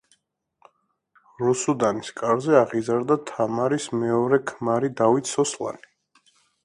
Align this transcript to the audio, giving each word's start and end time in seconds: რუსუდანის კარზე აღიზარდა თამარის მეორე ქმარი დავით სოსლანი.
რუსუდანის 1.43 2.09
კარზე 2.21 2.57
აღიზარდა 2.61 3.17
თამარის 3.33 3.85
მეორე 4.05 4.41
ქმარი 4.53 4.91
დავით 5.03 5.35
სოსლანი. 5.35 5.93